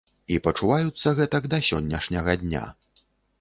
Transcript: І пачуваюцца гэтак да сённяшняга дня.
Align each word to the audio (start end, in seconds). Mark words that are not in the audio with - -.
І 0.35 0.37
пачуваюцца 0.45 1.13
гэтак 1.19 1.45
да 1.51 1.59
сённяшняга 1.69 2.37
дня. 2.47 2.65